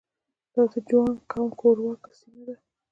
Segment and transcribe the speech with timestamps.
[0.53, 2.55] دا د جوانګ قوم کورواکه سیمه ده.